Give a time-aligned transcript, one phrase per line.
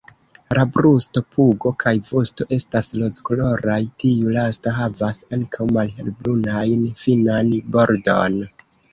[0.57, 8.39] La brusto, pugo kaj vosto estas rozkoloraj, tiu lasta havas ankaŭ malhelbrunajn finan bordon.